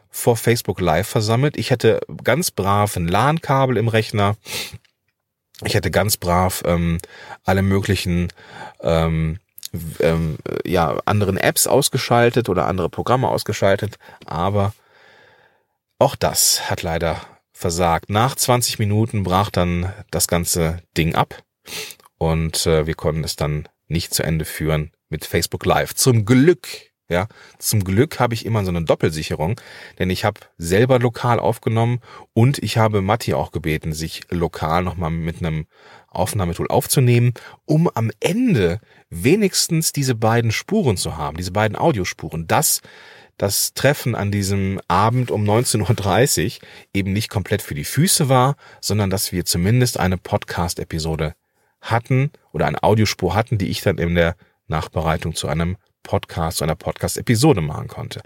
vor 0.09 0.37
Facebook 0.37 0.79
Live 0.79 1.07
versammelt. 1.07 1.57
Ich 1.57 1.71
hätte 1.71 2.01
ganz 2.23 2.51
brav 2.51 2.95
ein 2.97 3.07
LAN-Kabel 3.07 3.77
im 3.77 3.87
Rechner. 3.87 4.35
Ich 5.63 5.73
hätte 5.73 5.89
ganz 5.89 6.17
brav 6.17 6.63
ähm, 6.65 6.97
alle 7.45 7.61
möglichen 7.61 8.27
ähm, 8.81 9.39
ähm, 9.99 10.37
ja, 10.65 10.97
anderen 11.05 11.37
Apps 11.37 11.65
ausgeschaltet 11.65 12.49
oder 12.49 12.67
andere 12.67 12.89
Programme 12.89 13.29
ausgeschaltet, 13.29 13.97
aber 14.25 14.73
auch 16.03 16.17
das 16.17 16.69
hat 16.69 16.81
leider 16.81 17.21
versagt. 17.53 18.09
Nach 18.09 18.35
20 18.35 18.77
Minuten 18.77 19.23
brach 19.23 19.49
dann 19.49 19.93
das 20.11 20.27
ganze 20.27 20.79
Ding 20.97 21.15
ab 21.15 21.43
und 22.17 22.67
äh, 22.67 22.85
wir 22.85 22.93
konnten 22.93 23.23
es 23.23 23.37
dann 23.37 23.69
nicht 23.87 24.13
zu 24.13 24.21
Ende 24.21 24.43
führen 24.43 24.91
mit 25.07 25.23
Facebook 25.23 25.65
Live. 25.65 25.95
Zum 25.95 26.25
Glück, 26.25 26.67
ja, 27.07 27.29
zum 27.57 27.85
Glück 27.85 28.19
habe 28.19 28.33
ich 28.33 28.45
immer 28.45 28.65
so 28.65 28.69
eine 28.69 28.83
Doppelsicherung, 28.83 29.61
denn 29.97 30.09
ich 30.09 30.25
habe 30.25 30.41
selber 30.57 30.99
lokal 30.99 31.39
aufgenommen 31.39 32.01
und 32.33 32.61
ich 32.61 32.77
habe 32.77 33.01
Matti 33.01 33.33
auch 33.33 33.53
gebeten, 33.53 33.93
sich 33.93 34.23
lokal 34.29 34.83
nochmal 34.83 35.11
mit 35.11 35.37
einem 35.39 35.67
Aufnahmetool 36.09 36.67
aufzunehmen, 36.67 37.33
um 37.63 37.87
am 37.87 38.11
Ende 38.19 38.81
wenigstens 39.09 39.93
diese 39.93 40.15
beiden 40.15 40.51
Spuren 40.51 40.97
zu 40.97 41.15
haben, 41.15 41.37
diese 41.37 41.51
beiden 41.51 41.77
Audiospuren. 41.77 42.45
Das 42.45 42.81
das 43.37 43.73
Treffen 43.73 44.15
an 44.15 44.31
diesem 44.31 44.79
Abend 44.87 45.31
um 45.31 45.43
19.30 45.43 46.57
Uhr 46.61 46.67
eben 46.93 47.13
nicht 47.13 47.29
komplett 47.29 47.61
für 47.61 47.75
die 47.75 47.83
Füße 47.83 48.29
war, 48.29 48.55
sondern 48.81 49.09
dass 49.09 49.31
wir 49.31 49.45
zumindest 49.45 49.99
eine 49.99 50.17
Podcast-Episode 50.17 51.35
hatten 51.81 52.31
oder 52.51 52.67
eine 52.67 52.81
Audiospur 52.83 53.35
hatten, 53.35 53.57
die 53.57 53.69
ich 53.69 53.81
dann 53.81 53.97
in 53.97 54.15
der 54.15 54.35
Nachbereitung 54.67 55.35
zu 55.35 55.47
einem 55.47 55.77
Podcast, 56.03 56.57
zu 56.57 56.63
einer 56.63 56.75
Podcast-Episode 56.75 57.61
machen 57.61 57.87
konnte. 57.87 58.21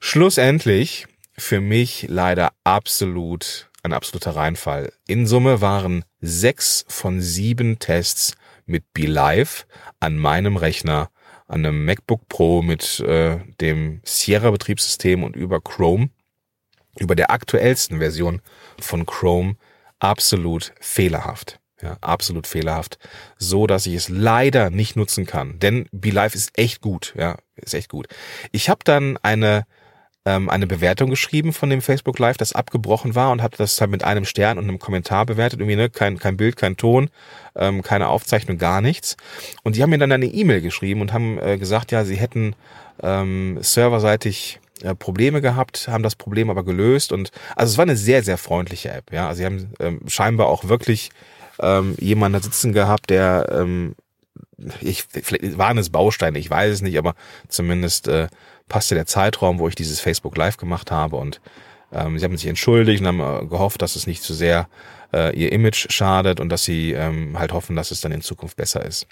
Schlussendlich 0.00 1.06
für 1.36 1.60
mich 1.60 2.06
leider 2.08 2.52
absolut 2.64 3.70
ein 3.82 3.92
absoluter 3.92 4.36
Reinfall. 4.36 4.92
In 5.06 5.26
Summe 5.26 5.60
waren 5.60 6.04
sechs 6.20 6.84
von 6.88 7.20
sieben 7.20 7.78
Tests 7.78 8.34
mit 8.66 8.92
Be 8.92 9.06
Live 9.06 9.66
an 9.98 10.18
meinem 10.18 10.56
Rechner 10.56 11.10
an 11.52 11.66
einem 11.66 11.84
MacBook 11.84 12.28
Pro 12.28 12.62
mit 12.62 13.00
äh, 13.00 13.38
dem 13.60 14.00
Sierra 14.04 14.50
Betriebssystem 14.50 15.22
und 15.22 15.36
über 15.36 15.60
Chrome, 15.60 16.08
über 16.98 17.14
der 17.14 17.30
aktuellsten 17.30 17.98
Version 17.98 18.40
von 18.80 19.04
Chrome 19.04 19.56
absolut 19.98 20.72
fehlerhaft. 20.80 21.60
Ja, 21.82 21.98
absolut 22.00 22.46
fehlerhaft. 22.46 22.98
So, 23.36 23.66
dass 23.66 23.86
ich 23.86 23.94
es 23.94 24.08
leider 24.08 24.70
nicht 24.70 24.96
nutzen 24.96 25.26
kann. 25.26 25.58
Denn 25.58 25.88
BeLive 25.92 26.34
ist 26.34 26.56
echt 26.56 26.80
gut. 26.80 27.12
Ja, 27.18 27.36
ist 27.56 27.74
echt 27.74 27.90
gut. 27.90 28.06
Ich 28.52 28.70
habe 28.70 28.80
dann 28.84 29.18
eine 29.18 29.66
ähm, 30.24 30.48
eine 30.48 30.66
Bewertung 30.66 31.10
geschrieben 31.10 31.52
von 31.52 31.70
dem 31.70 31.82
Facebook 31.82 32.18
Live, 32.18 32.36
das 32.36 32.52
abgebrochen 32.52 33.14
war 33.14 33.32
und 33.32 33.42
habe 33.42 33.56
das 33.56 33.80
halt 33.80 33.90
mit 33.90 34.04
einem 34.04 34.24
Stern 34.24 34.58
und 34.58 34.64
einem 34.64 34.78
Kommentar 34.78 35.26
bewertet. 35.26 35.60
Irgendwie, 35.60 35.76
ne, 35.76 35.90
kein, 35.90 36.18
kein 36.18 36.36
Bild, 36.36 36.56
kein 36.56 36.76
Ton, 36.76 37.10
ähm, 37.56 37.82
keine 37.82 38.08
Aufzeichnung, 38.08 38.58
gar 38.58 38.80
nichts. 38.80 39.16
Und 39.62 39.76
die 39.76 39.82
haben 39.82 39.90
mir 39.90 39.98
dann 39.98 40.12
eine 40.12 40.26
E-Mail 40.26 40.60
geschrieben 40.60 41.00
und 41.00 41.12
haben 41.12 41.38
äh, 41.38 41.58
gesagt, 41.58 41.90
ja, 41.92 42.04
sie 42.04 42.16
hätten 42.16 42.54
ähm, 43.02 43.58
serverseitig 43.60 44.60
äh, 44.82 44.94
Probleme 44.94 45.40
gehabt, 45.40 45.88
haben 45.88 46.02
das 46.02 46.16
Problem 46.16 46.50
aber 46.50 46.64
gelöst 46.64 47.12
und 47.12 47.30
also 47.56 47.72
es 47.72 47.78
war 47.78 47.84
eine 47.84 47.96
sehr, 47.96 48.22
sehr 48.22 48.38
freundliche 48.38 48.90
App. 48.90 49.12
Ja, 49.12 49.28
also 49.28 49.38
sie 49.38 49.46
haben 49.46 49.72
ähm, 49.80 50.00
scheinbar 50.06 50.46
auch 50.46 50.68
wirklich 50.68 51.10
ähm, 51.60 51.94
jemanden 51.98 52.38
da 52.38 52.44
sitzen 52.44 52.72
gehabt, 52.72 53.10
der 53.10 53.48
ähm, 53.52 53.94
ich 54.80 55.04
vielleicht 55.04 55.58
waren 55.58 55.78
es 55.78 55.90
Bausteine, 55.90 56.38
ich 56.38 56.50
weiß 56.50 56.72
es 56.72 56.82
nicht, 56.82 56.98
aber 56.98 57.14
zumindest 57.48 58.08
äh, 58.08 58.28
passte 58.68 58.94
der 58.94 59.06
Zeitraum, 59.06 59.58
wo 59.58 59.68
ich 59.68 59.74
dieses 59.74 60.00
Facebook 60.00 60.36
Live 60.36 60.56
gemacht 60.56 60.90
habe 60.90 61.16
und 61.16 61.40
ähm, 61.92 62.18
sie 62.18 62.24
haben 62.24 62.36
sich 62.36 62.48
entschuldigt 62.48 63.00
und 63.00 63.06
haben 63.06 63.20
äh, 63.20 63.46
gehofft, 63.46 63.82
dass 63.82 63.96
es 63.96 64.06
nicht 64.06 64.22
zu 64.22 64.34
sehr 64.34 64.68
äh, 65.12 65.36
ihr 65.36 65.52
Image 65.52 65.90
schadet 65.90 66.40
und 66.40 66.48
dass 66.48 66.64
sie 66.64 66.92
ähm, 66.92 67.38
halt 67.38 67.52
hoffen, 67.52 67.76
dass 67.76 67.90
es 67.90 68.00
dann 68.00 68.12
in 68.12 68.22
Zukunft 68.22 68.56
besser 68.56 68.84
ist. 68.84 69.06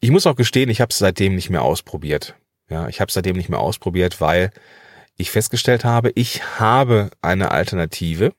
Ich 0.00 0.10
muss 0.10 0.26
auch 0.26 0.36
gestehen, 0.36 0.70
ich 0.70 0.80
habe 0.80 0.90
es 0.90 0.98
seitdem 0.98 1.34
nicht 1.34 1.50
mehr 1.50 1.62
ausprobiert. 1.62 2.34
Ja, 2.68 2.88
ich 2.88 3.00
habe 3.00 3.08
es 3.08 3.14
seitdem 3.14 3.36
nicht 3.36 3.48
mehr 3.48 3.60
ausprobiert, 3.60 4.20
weil 4.20 4.50
ich 5.16 5.30
festgestellt 5.30 5.84
habe, 5.84 6.10
ich 6.14 6.58
habe 6.58 7.10
eine 7.22 7.50
Alternative, 7.50 8.32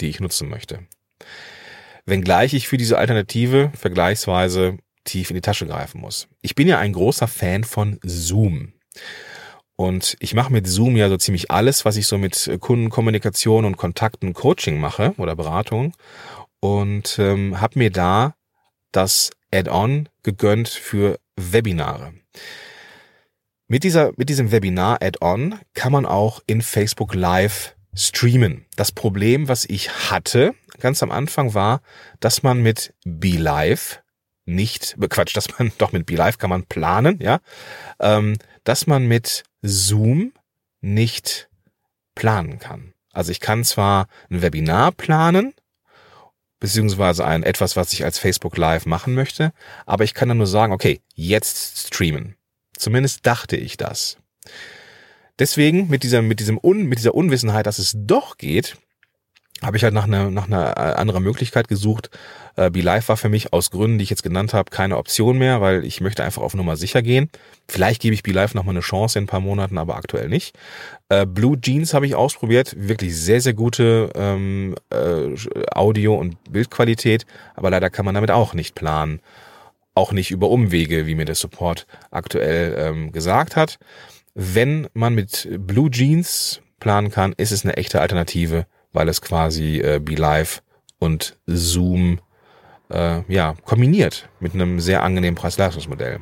die 0.00 0.08
ich 0.08 0.20
nutzen 0.20 0.48
möchte 0.48 0.80
wenngleich 2.06 2.54
ich 2.54 2.68
für 2.68 2.76
diese 2.76 2.98
Alternative 2.98 3.72
vergleichsweise 3.76 4.78
tief 5.04 5.30
in 5.30 5.34
die 5.34 5.42
Tasche 5.42 5.66
greifen 5.66 6.00
muss. 6.00 6.28
Ich 6.40 6.54
bin 6.54 6.68
ja 6.68 6.78
ein 6.78 6.92
großer 6.92 7.28
Fan 7.28 7.64
von 7.64 7.98
Zoom. 8.02 8.72
Und 9.76 10.16
ich 10.20 10.34
mache 10.34 10.52
mit 10.52 10.66
Zoom 10.66 10.96
ja 10.96 11.08
so 11.08 11.16
ziemlich 11.16 11.50
alles, 11.50 11.84
was 11.84 11.96
ich 11.96 12.06
so 12.06 12.16
mit 12.16 12.50
Kundenkommunikation 12.60 13.64
und 13.64 13.76
Kontakten 13.76 14.32
Coaching 14.32 14.78
mache 14.78 15.14
oder 15.18 15.34
Beratung. 15.34 15.94
Und 16.60 17.18
ähm, 17.18 17.60
habe 17.60 17.78
mir 17.78 17.90
da 17.90 18.34
das 18.92 19.30
Add-on 19.52 20.08
gegönnt 20.22 20.68
für 20.68 21.18
Webinare. 21.36 22.14
Mit, 23.66 23.82
dieser, 23.82 24.12
mit 24.16 24.28
diesem 24.28 24.52
Webinar-Add-on 24.52 25.58
kann 25.74 25.92
man 25.92 26.06
auch 26.06 26.40
in 26.46 26.62
Facebook 26.62 27.14
Live 27.14 27.74
streamen. 27.94 28.66
Das 28.76 28.92
Problem, 28.92 29.48
was 29.48 29.64
ich 29.64 30.10
hatte, 30.10 30.54
ganz 30.80 31.02
am 31.02 31.10
Anfang 31.10 31.54
war, 31.54 31.80
dass 32.20 32.42
man 32.42 32.62
mit 32.62 32.94
BeLive 33.04 33.98
nicht, 34.46 34.96
Quatsch, 35.08 35.36
dass 35.36 35.58
man, 35.58 35.72
doch 35.78 35.92
mit 35.92 36.06
BeLive 36.06 36.38
kann 36.38 36.50
man 36.50 36.64
planen, 36.64 37.18
ja, 37.20 37.40
ähm, 38.00 38.36
dass 38.64 38.86
man 38.86 39.06
mit 39.06 39.44
Zoom 39.62 40.32
nicht 40.80 41.48
planen 42.14 42.58
kann. 42.58 42.92
Also 43.12 43.30
ich 43.30 43.40
kann 43.40 43.64
zwar 43.64 44.08
ein 44.30 44.42
Webinar 44.42 44.92
planen, 44.92 45.54
beziehungsweise 46.60 47.24
ein 47.24 47.42
etwas, 47.42 47.76
was 47.76 47.92
ich 47.92 48.04
als 48.04 48.18
Facebook 48.18 48.56
Live 48.56 48.86
machen 48.86 49.14
möchte, 49.14 49.52
aber 49.86 50.04
ich 50.04 50.14
kann 50.14 50.28
dann 50.28 50.38
nur 50.38 50.46
sagen, 50.46 50.72
okay, 50.72 51.00
jetzt 51.14 51.86
streamen. 51.86 52.36
Zumindest 52.76 53.26
dachte 53.26 53.56
ich 53.56 53.76
das. 53.76 54.18
Deswegen 55.38 55.88
mit 55.88 56.02
dieser, 56.02 56.22
mit 56.22 56.40
diesem 56.40 56.58
Un, 56.62 56.84
mit 56.84 56.98
dieser 56.98 57.14
Unwissenheit, 57.14 57.66
dass 57.66 57.78
es 57.78 57.94
doch 57.96 58.38
geht, 58.38 58.76
habe 59.62 59.76
ich 59.76 59.84
halt 59.84 59.94
nach 59.94 60.04
einer, 60.04 60.30
nach 60.30 60.46
einer 60.46 60.76
äh, 60.76 60.94
anderen 60.94 61.22
Möglichkeit 61.22 61.68
gesucht. 61.68 62.10
Äh, 62.56 62.70
BeLive 62.70 63.08
war 63.08 63.16
für 63.16 63.28
mich 63.28 63.52
aus 63.52 63.70
Gründen, 63.70 63.98
die 63.98 64.04
ich 64.04 64.10
jetzt 64.10 64.22
genannt 64.22 64.52
habe, 64.52 64.70
keine 64.70 64.96
Option 64.96 65.38
mehr, 65.38 65.60
weil 65.60 65.84
ich 65.84 66.00
möchte 66.00 66.22
einfach 66.24 66.42
auf 66.42 66.54
Nummer 66.54 66.76
sicher 66.76 67.02
gehen. 67.02 67.30
Vielleicht 67.68 68.02
gebe 68.02 68.14
ich 68.14 68.22
BeLive 68.22 68.54
nochmal 68.54 68.74
eine 68.74 68.80
Chance 68.80 69.18
in 69.18 69.24
ein 69.24 69.28
paar 69.28 69.40
Monaten, 69.40 69.78
aber 69.78 69.96
aktuell 69.96 70.28
nicht. 70.28 70.56
Äh, 71.08 71.26
Blue 71.26 71.58
Jeans 71.60 71.94
habe 71.94 72.06
ich 72.06 72.14
ausprobiert, 72.14 72.74
wirklich 72.76 73.16
sehr, 73.16 73.40
sehr 73.40 73.54
gute 73.54 74.10
ähm, 74.14 74.74
äh, 74.90 75.34
Audio- 75.72 76.16
und 76.16 76.36
Bildqualität, 76.52 77.26
aber 77.54 77.70
leider 77.70 77.90
kann 77.90 78.04
man 78.04 78.14
damit 78.14 78.30
auch 78.30 78.54
nicht 78.54 78.74
planen. 78.74 79.20
Auch 79.96 80.12
nicht 80.12 80.32
über 80.32 80.50
Umwege, 80.50 81.06
wie 81.06 81.14
mir 81.14 81.24
der 81.24 81.36
Support 81.36 81.86
aktuell 82.10 82.74
ähm, 82.76 83.12
gesagt 83.12 83.54
hat. 83.54 83.78
Wenn 84.34 84.88
man 84.94 85.14
mit 85.14 85.48
Blue 85.58 85.90
Jeans 85.90 86.60
planen 86.80 87.10
kann, 87.10 87.32
ist 87.36 87.52
es 87.52 87.64
eine 87.64 87.76
echte 87.76 88.00
Alternative 88.00 88.66
weil 88.94 89.08
es 89.10 89.20
quasi 89.20 89.80
äh, 89.80 90.00
BeLive 90.02 90.60
und 90.98 91.36
Zoom 91.46 92.20
äh, 92.88 93.20
ja 93.28 93.54
kombiniert 93.66 94.30
mit 94.40 94.54
einem 94.54 94.80
sehr 94.80 95.02
angenehmen 95.02 95.34
Preis-Leistungsmodell. 95.34 96.20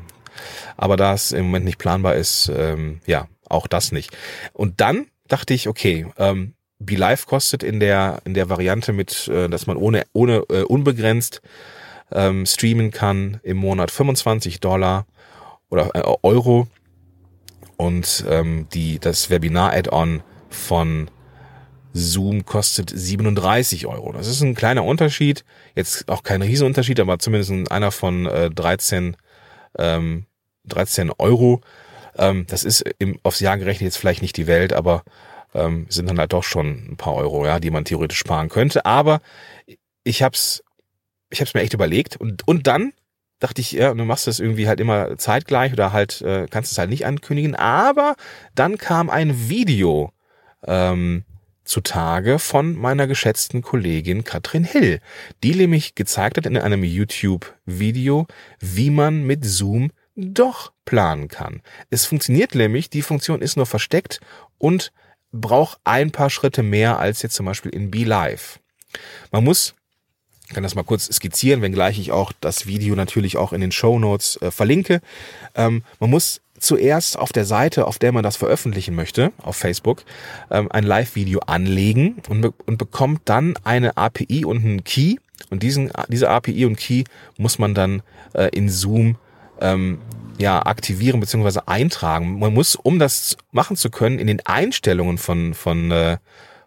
Aber 0.77 0.97
da 0.97 1.13
es 1.13 1.31
im 1.31 1.45
Moment 1.45 1.67
nicht 1.67 1.79
planbar 1.79 2.17
ist, 2.17 2.51
ähm, 2.57 3.01
ja, 3.07 3.29
auch 3.49 3.69
das 3.69 3.93
nicht. 3.93 4.17
Und 4.55 4.81
dann 4.81 5.07
dachte 5.29 5.55
ich, 5.55 5.69
okay, 5.69 6.07
ähm, 6.17 6.55
BeLive 6.79 7.27
kostet 7.27 7.63
in 7.63 7.79
der 7.79 8.23
in 8.25 8.35
der 8.35 8.49
Variante 8.49 8.93
mit, 8.93 9.29
äh, 9.29 9.49
dass 9.49 9.67
man 9.67 9.77
ohne 9.77 10.05
ohne 10.13 10.45
äh, 10.49 10.63
unbegrenzt 10.63 11.43
ähm, 12.11 12.47
streamen 12.47 12.91
kann 12.91 13.39
im 13.43 13.59
Monat 13.59 13.91
25 13.91 14.61
Dollar 14.61 15.07
oder 15.69 15.91
äh, 15.95 16.03
Euro 16.23 16.67
und 17.83 18.25
ähm, 18.29 18.69
die 18.73 19.01
das 19.01 19.29
Webinar-Add-on 19.29 20.23
von 20.51 21.11
Zoom 21.93 22.47
kostet 22.47 22.91
37 22.95 23.87
Euro. 23.87 24.13
Das 24.13 24.29
ist 24.29 24.41
ein 24.41 24.55
kleiner 24.55 24.85
Unterschied. 24.85 25.45
Jetzt 25.75 26.09
auch 26.09 26.23
kein 26.23 26.43
Riesenunterschied, 26.43 27.01
aber 27.01 27.19
zumindest 27.19 27.73
einer 27.73 27.91
von 27.91 28.27
äh, 28.27 28.51
13, 28.51 29.17
ähm, 29.79 30.27
13 30.67 31.11
Euro. 31.19 31.61
Ähm, 32.17 32.47
das 32.49 32.63
ist 32.63 32.85
im, 33.01 33.19
aufs 33.25 33.41
Jahr 33.41 33.59
gerechnet 33.59 33.89
jetzt 33.89 33.99
vielleicht 33.99 34.23
nicht 34.23 34.37
die 34.37 34.47
Welt, 34.47 34.73
aber 34.73 35.03
ähm, 35.53 35.87
sind 35.89 36.09
dann 36.09 36.21
halt 36.21 36.33
doch 36.33 36.45
schon 36.45 36.93
ein 36.93 36.97
paar 36.97 37.15
Euro, 37.15 37.45
ja, 37.45 37.59
die 37.59 37.71
man 37.71 37.85
theoretisch 37.85 38.19
sparen 38.19 38.49
könnte. 38.49 38.87
Aber 38.87 39.21
ich 40.05 40.23
hab's, 40.23 40.63
ich 41.31 41.41
hab's 41.41 41.53
mir 41.53 41.63
echt 41.63 41.75
überlegt 41.75 42.15
und, 42.17 42.47
und 42.47 42.69
dann 42.69 42.93
dachte 43.43 43.61
ich, 43.61 43.73
ja, 43.73 43.93
du 43.93 44.05
machst 44.05 44.27
das 44.27 44.41
irgendwie 44.41 44.69
halt 44.69 44.81
immer 44.81 45.19
zeitgleich 45.19 45.73
oder 45.73 45.93
halt 45.93 46.23
äh, 46.23 46.47
kannst 46.49 46.73
es 46.73 46.79
halt 46.79 46.91
nicht 46.91 47.07
ankündigen. 47.07 47.55
Aber 47.55 48.15
dann 48.55 48.79
kam 48.79 49.11
ein 49.11 49.49
Video 49.49 50.13
ähm, 50.65 51.25
zutage 51.65 52.39
von 52.39 52.77
meiner 52.77 53.07
geschätzten 53.07 53.63
Kollegin 53.63 54.25
Katrin 54.25 54.65
Hill, 54.65 55.01
die 55.43 55.55
nämlich 55.55 55.95
gezeigt 55.95 56.37
hat 56.37 56.47
in 56.47 56.57
einem 56.57 56.85
YouTube-Video, 56.85 58.27
wie 58.61 58.91
man 58.91 59.25
mit 59.25 59.45
Zoom 59.45 59.91
doch 60.15 60.73
planen 60.85 61.29
kann. 61.29 61.63
Es 61.91 62.05
funktioniert 62.05 62.55
nämlich, 62.55 62.91
die 62.91 63.03
Funktion 63.03 63.41
ist 63.41 63.57
nur 63.57 63.67
versteckt 63.67 64.21
und 64.59 64.93
braucht 65.33 65.79
ein 65.85 66.11
paar 66.11 66.31
Schritte 66.31 66.63
mehr 66.63 66.99
als 66.99 67.23
jetzt 67.23 67.35
zum 67.35 67.47
Beispiel 67.47 67.75
in 67.75 67.91
BeLive. 67.91 68.61
Man 69.31 69.45
muss 69.45 69.75
ich 70.53 70.55
kann 70.55 70.65
das 70.65 70.75
mal 70.75 70.85
kurz 70.85 71.07
skizzieren, 71.07 71.63
wenngleich 71.63 71.99
ich 71.99 72.13
auch 72.13 72.31
das 72.41 72.67
Video 72.67 72.95
natürlich 72.95 73.39
auch 73.39 73.55
in 73.55 73.63
den 73.63 73.73
Show 73.73 73.99
Notes 73.99 74.37
äh, 74.43 74.51
verlinke. 74.51 75.01
Ähm, 75.55 75.83
man 75.99 76.11
muss 76.11 76.43
zuerst 76.59 77.19
auf 77.19 77.33
der 77.33 77.47
Seite, 77.47 77.87
auf 77.87 77.99
der 77.99 78.13
man 78.13 78.23
das 78.23 78.37
veröffentlichen 78.37 78.95
möchte, 78.95 79.33
auf 79.41 79.57
Facebook, 79.57 80.05
ähm, 80.51 80.71
ein 80.71 80.85
Live-Video 80.85 81.41
anlegen 81.47 82.17
und, 82.29 82.43
be 82.43 82.53
und 82.67 82.77
bekommt 82.77 83.23
dann 83.25 83.55
eine 83.65 83.97
API 83.97 84.45
und 84.45 84.63
einen 84.63 84.85
Key. 84.85 85.17
Und 85.49 85.63
diesen, 85.63 85.91
diese 86.09 86.29
API 86.29 86.67
und 86.67 86.77
Key 86.77 87.05
muss 87.39 87.59
man 87.59 87.75
dann 87.75 88.03
äh, 88.35 88.51
in 88.53 88.69
Zoom 88.69 89.17
ähm, 89.59 90.03
ja, 90.37 90.67
aktivieren 90.67 91.21
bzw. 91.21 91.61
eintragen. 91.65 92.41
Man 92.41 92.53
muss, 92.53 92.75
um 92.75 92.99
das 92.99 93.39
machen 93.53 93.77
zu 93.77 93.89
können, 93.89 94.19
in 94.19 94.27
den 94.27 94.45
Einstellungen 94.45 95.17
von, 95.17 95.55
von, 95.55 95.91
äh, 95.91 96.19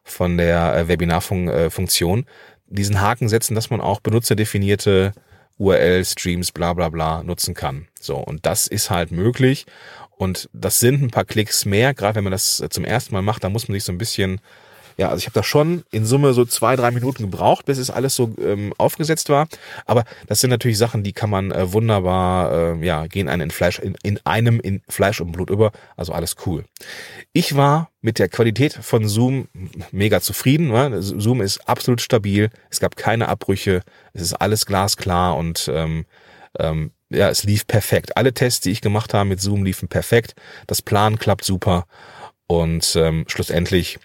von 0.03 0.39
der 0.39 0.75
äh, 0.75 0.87
Webinar-Funktion 0.87 2.19
äh, 2.21 2.25
diesen 2.67 3.01
Haken 3.01 3.29
setzen, 3.29 3.55
dass 3.55 3.69
man 3.69 3.81
auch 3.81 3.99
benutzerdefinierte 3.99 5.13
URL, 5.57 6.03
Streams, 6.03 6.51
bla 6.51 6.73
bla 6.73 6.89
bla 6.89 7.23
nutzen 7.23 7.53
kann. 7.53 7.87
So, 7.99 8.17
und 8.17 8.45
das 8.45 8.67
ist 8.67 8.89
halt 8.89 9.11
möglich. 9.11 9.65
Und 10.17 10.49
das 10.53 10.79
sind 10.79 11.01
ein 11.01 11.11
paar 11.11 11.25
Klicks 11.25 11.65
mehr, 11.65 11.93
gerade 11.93 12.15
wenn 12.15 12.23
man 12.23 12.31
das 12.31 12.63
zum 12.69 12.85
ersten 12.85 13.13
Mal 13.13 13.21
macht, 13.21 13.43
da 13.43 13.49
muss 13.49 13.67
man 13.67 13.73
sich 13.73 13.83
so 13.83 13.91
ein 13.91 13.97
bisschen 13.97 14.39
ja, 14.97 15.09
also 15.09 15.19
ich 15.19 15.25
habe 15.25 15.33
da 15.33 15.43
schon 15.43 15.83
in 15.91 16.05
Summe 16.05 16.33
so 16.33 16.45
zwei, 16.45 16.75
drei 16.75 16.91
Minuten 16.91 17.23
gebraucht, 17.23 17.65
bis 17.65 17.77
es 17.77 17.89
alles 17.89 18.15
so 18.15 18.33
ähm, 18.41 18.73
aufgesetzt 18.77 19.29
war. 19.29 19.47
Aber 19.85 20.05
das 20.27 20.39
sind 20.39 20.49
natürlich 20.49 20.77
Sachen, 20.77 21.03
die 21.03 21.13
kann 21.13 21.29
man 21.29 21.51
äh, 21.51 21.73
wunderbar, 21.73 22.51
äh, 22.51 22.85
ja, 22.85 23.07
gehen 23.07 23.27
einen 23.27 23.43
in 23.43 23.51
Fleisch, 23.51 23.79
in, 23.79 23.95
in 24.03 24.19
einem 24.23 24.59
in 24.59 24.81
Fleisch 24.87 25.19
und 25.19 25.31
Blut 25.31 25.49
über. 25.49 25.71
Also 25.97 26.13
alles 26.13 26.35
cool. 26.45 26.63
Ich 27.33 27.55
war 27.55 27.89
mit 28.01 28.19
der 28.19 28.29
Qualität 28.29 28.73
von 28.73 29.07
Zoom 29.07 29.49
mega 29.91 30.21
zufrieden. 30.21 30.69
Ne? 30.69 31.01
Zoom 31.01 31.41
ist 31.41 31.67
absolut 31.67 32.01
stabil. 32.01 32.49
Es 32.69 32.79
gab 32.79 32.95
keine 32.95 33.27
Abbrüche. 33.27 33.81
Es 34.13 34.21
ist 34.21 34.33
alles 34.33 34.65
glasklar 34.65 35.35
und 35.35 35.69
ähm, 35.73 36.05
ähm, 36.57 36.91
ja, 37.09 37.29
es 37.29 37.43
lief 37.43 37.67
perfekt. 37.67 38.17
Alle 38.17 38.33
Tests, 38.33 38.61
die 38.61 38.71
ich 38.71 38.81
gemacht 38.81 39.13
habe 39.13 39.27
mit 39.27 39.41
Zoom, 39.41 39.63
liefen 39.63 39.87
perfekt. 39.87 40.35
Das 40.67 40.81
Plan 40.81 41.19
klappt 41.19 41.43
super. 41.43 41.85
Und 42.47 42.95
ähm, 42.95 43.25
schlussendlich 43.27 43.99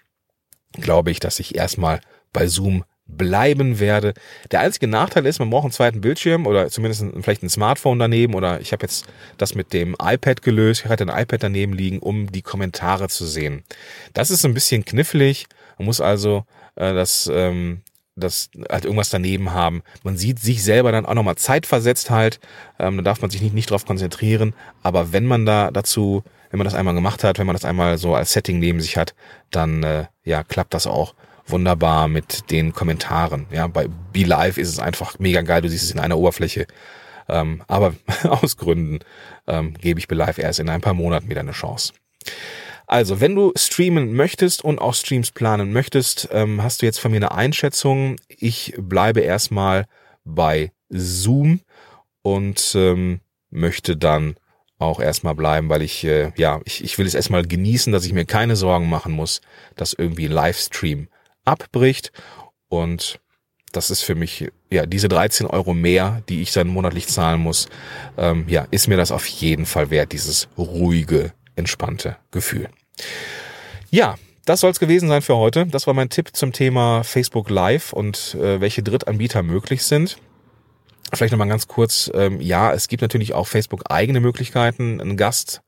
glaube 0.74 1.10
ich, 1.10 1.20
dass 1.20 1.40
ich 1.40 1.54
erstmal 1.54 2.00
bei 2.32 2.46
Zoom 2.46 2.84
bleiben 3.06 3.80
werde. 3.80 4.14
Der 4.50 4.60
einzige 4.60 4.86
Nachteil 4.86 5.26
ist, 5.26 5.38
man 5.38 5.50
braucht 5.50 5.64
einen 5.64 5.72
zweiten 5.72 6.00
Bildschirm 6.00 6.46
oder 6.46 6.68
zumindest 6.68 7.04
vielleicht 7.20 7.42
ein 7.42 7.50
Smartphone 7.50 7.98
daneben 7.98 8.34
oder 8.34 8.60
ich 8.60 8.72
habe 8.72 8.82
jetzt 8.82 9.06
das 9.36 9.54
mit 9.54 9.72
dem 9.72 9.96
iPad 10.00 10.42
gelöst. 10.42 10.82
Ich 10.84 10.90
hatte 10.90 11.04
ein 11.04 11.22
iPad 11.22 11.42
daneben 11.42 11.72
liegen, 11.72 11.98
um 11.98 12.30
die 12.30 12.42
Kommentare 12.42 13.08
zu 13.08 13.26
sehen. 13.26 13.64
Das 14.14 14.30
ist 14.30 14.44
ein 14.44 14.54
bisschen 14.54 14.84
knifflig. 14.84 15.46
Man 15.78 15.86
muss 15.86 16.00
also 16.00 16.44
äh, 16.76 16.94
das 16.94 17.28
ähm, 17.32 17.82
das 18.16 18.50
halt 18.68 18.84
irgendwas 18.84 19.10
daneben 19.10 19.52
haben. 19.52 19.82
Man 20.02 20.16
sieht 20.16 20.38
sich 20.38 20.62
selber 20.62 20.92
dann 20.92 21.06
auch 21.06 21.14
nochmal 21.14 21.36
zeitversetzt 21.36 22.10
halt. 22.10 22.38
Ähm, 22.78 22.98
da 22.98 23.02
darf 23.02 23.22
man 23.22 23.30
sich 23.30 23.40
nicht, 23.40 23.54
nicht 23.54 23.70
drauf 23.70 23.86
konzentrieren. 23.86 24.54
Aber 24.82 25.12
wenn 25.12 25.26
man 25.26 25.46
da 25.46 25.70
dazu, 25.70 26.22
wenn 26.50 26.58
man 26.58 26.64
das 26.64 26.74
einmal 26.74 26.94
gemacht 26.94 27.24
hat, 27.24 27.38
wenn 27.38 27.46
man 27.46 27.54
das 27.54 27.64
einmal 27.64 27.98
so 27.98 28.14
als 28.14 28.32
Setting 28.32 28.58
neben 28.58 28.80
sich 28.80 28.96
hat, 28.96 29.14
dann 29.50 29.82
äh, 29.82 30.06
ja 30.24 30.42
klappt 30.42 30.74
das 30.74 30.86
auch 30.86 31.14
wunderbar 31.46 32.08
mit 32.08 32.50
den 32.50 32.72
Kommentaren. 32.72 33.46
Ja, 33.50 33.66
bei 33.66 33.88
Be 34.12 34.24
Live 34.24 34.58
ist 34.58 34.68
es 34.68 34.78
einfach 34.78 35.18
mega 35.18 35.42
geil. 35.42 35.62
Du 35.62 35.68
siehst 35.68 35.84
es 35.84 35.90
in 35.90 36.00
einer 36.00 36.18
Oberfläche. 36.18 36.66
Ähm, 37.28 37.62
aber 37.68 37.94
aus 38.24 38.56
Gründen 38.56 39.00
ähm, 39.46 39.74
gebe 39.74 40.00
ich 40.00 40.08
Be 40.08 40.14
Live 40.14 40.38
erst 40.38 40.60
in 40.60 40.68
ein 40.68 40.80
paar 40.80 40.94
Monaten 40.94 41.28
wieder 41.28 41.40
eine 41.40 41.52
Chance. 41.52 41.92
Also, 42.86 43.20
wenn 43.20 43.36
du 43.36 43.52
streamen 43.54 44.14
möchtest 44.14 44.64
und 44.64 44.80
auch 44.80 44.94
Streams 44.94 45.30
planen 45.30 45.72
möchtest, 45.72 46.28
ähm, 46.32 46.60
hast 46.60 46.82
du 46.82 46.86
jetzt 46.86 46.98
von 46.98 47.12
mir 47.12 47.18
eine 47.18 47.30
Einschätzung. 47.30 48.16
Ich 48.26 48.74
bleibe 48.76 49.20
erstmal 49.20 49.86
bei 50.24 50.72
Zoom 50.88 51.60
und 52.22 52.72
ähm, 52.74 53.20
möchte 53.50 53.96
dann 53.96 54.34
auch 54.80 55.00
erstmal 55.00 55.34
bleiben, 55.34 55.68
weil 55.68 55.82
ich, 55.82 56.04
äh, 56.04 56.32
ja, 56.36 56.60
ich, 56.64 56.82
ich 56.82 56.98
will 56.98 57.06
es 57.06 57.14
erstmal 57.14 57.46
genießen, 57.46 57.92
dass 57.92 58.04
ich 58.04 58.12
mir 58.12 58.24
keine 58.24 58.56
Sorgen 58.56 58.88
machen 58.88 59.12
muss, 59.12 59.40
dass 59.76 59.92
irgendwie 59.92 60.26
ein 60.26 60.32
Livestream 60.32 61.08
abbricht. 61.44 62.12
Und 62.68 63.20
das 63.72 63.90
ist 63.90 64.02
für 64.02 64.14
mich, 64.14 64.48
ja, 64.70 64.86
diese 64.86 65.08
13 65.08 65.46
Euro 65.46 65.74
mehr, 65.74 66.22
die 66.28 66.42
ich 66.42 66.52
dann 66.52 66.68
monatlich 66.68 67.06
zahlen 67.08 67.40
muss, 67.40 67.68
ähm, 68.16 68.46
ja, 68.48 68.66
ist 68.70 68.88
mir 68.88 68.96
das 68.96 69.12
auf 69.12 69.26
jeden 69.26 69.66
Fall 69.66 69.90
wert, 69.90 70.12
dieses 70.12 70.48
ruhige, 70.56 71.32
entspannte 71.56 72.16
Gefühl. 72.30 72.68
Ja, 73.90 74.16
das 74.46 74.60
soll 74.60 74.70
es 74.70 74.80
gewesen 74.80 75.08
sein 75.08 75.22
für 75.22 75.36
heute. 75.36 75.66
Das 75.66 75.86
war 75.86 75.94
mein 75.94 76.08
Tipp 76.08 76.30
zum 76.32 76.52
Thema 76.52 77.04
Facebook 77.04 77.50
Live 77.50 77.92
und 77.92 78.34
äh, 78.34 78.60
welche 78.60 78.82
Drittanbieter 78.82 79.42
möglich 79.42 79.82
sind. 79.82 80.18
Vielleicht 81.12 81.32
nochmal 81.32 81.48
ganz 81.48 81.68
kurz, 81.68 82.10
ähm, 82.14 82.40
ja, 82.40 82.72
es 82.72 82.88
gibt 82.88 83.02
natürlich 83.02 83.34
auch 83.34 83.46
Facebook 83.46 83.84
eigene 83.90 84.20
Möglichkeiten, 84.20 85.00
einen 85.00 85.16
Gast 85.16 85.62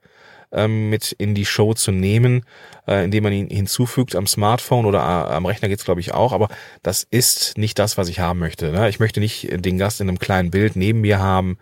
ähm, 0.53 0.91
mit 0.91 1.13
in 1.13 1.35
die 1.35 1.47
Show 1.47 1.75
zu 1.75 1.91
nehmen, 1.91 2.45
äh, 2.87 3.05
indem 3.05 3.25
man 3.25 3.33
ihn 3.33 3.49
hinzufügt 3.49 4.15
am 4.15 4.27
Smartphone 4.27 4.87
oder 4.87 4.99
äh, 4.99 5.35
am 5.35 5.47
Rechner 5.47 5.69
geht's 5.69 5.85
glaube 5.85 6.01
ich 6.01 6.13
auch, 6.13 6.33
aber 6.33 6.49
das 6.83 7.07
ist 7.11 7.57
nicht 7.59 7.79
das, 7.79 7.99
was 7.99 8.09
ich 8.09 8.21
haben 8.21 8.39
möchte. 8.39 8.71
Ne? 8.71 8.89
Ich 8.89 9.01
möchte 9.01 9.21
nicht 9.21 9.49
den 9.51 9.79
Gast 9.79 10.01
in 10.01 10.09
einem 10.09 10.19
kleinen 10.19 10.51
Bild 10.51 10.77
neben 10.77 11.01
mir 11.01 11.19
haben. 11.19 11.59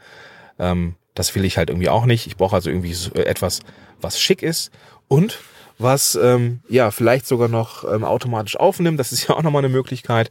Ähm, 0.59 0.97
das 1.15 1.35
will 1.35 1.45
ich 1.45 1.57
halt 1.57 1.71
irgendwie 1.71 1.89
auch 1.89 2.07
nicht. 2.07 2.27
Ich 2.27 2.37
brauche 2.37 2.57
also 2.57 2.71
irgendwie 2.71 2.95
so 2.95 3.13
etwas, 3.13 3.61
was 4.01 4.21
schick 4.21 4.43
ist 4.43 4.71
und 5.09 5.41
was 5.79 6.15
ähm, 6.15 6.61
ja 6.69 6.91
vielleicht 6.91 7.27
sogar 7.27 7.49
noch 7.49 7.85
ähm, 7.91 8.05
automatisch 8.05 8.57
aufnimmt. 8.57 9.01
Das 9.01 9.13
ist 9.13 9.29
ja 9.29 9.35
auch 9.35 9.43
nochmal 9.43 9.65
eine 9.65 9.73
Möglichkeit. 9.73 10.31